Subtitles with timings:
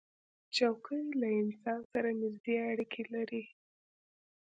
[0.55, 3.43] چوکۍ له انسان سره نزدې اړیکه لري.